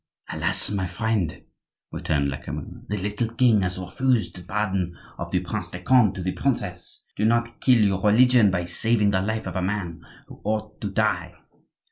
[0.31, 0.71] "Alas!
[0.71, 1.43] my friend,"
[1.91, 6.23] returned Lecamus, "the little king has refused the pardon of the Prince de Conde to
[6.23, 7.05] the princess.
[7.15, 10.89] Do not kill your religion by saving the life of a man who ought to
[10.89, 11.35] die."